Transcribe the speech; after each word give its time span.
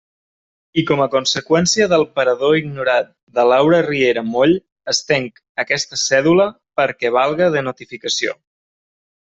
I 0.81 0.83
com 0.91 1.01
a 1.03 1.07
conseqüència 1.15 1.87
del 1.91 2.05
parador 2.19 2.55
ignorat 2.61 3.11
de 3.39 3.45
Laura 3.53 3.83
Riera 3.89 4.25
Moll, 4.31 4.57
estenc 4.97 5.39
aquesta 5.65 6.03
cèdula 6.09 6.51
perquè 6.83 7.17
valga 7.21 7.55
de 7.59 7.67
notificació. 7.71 8.39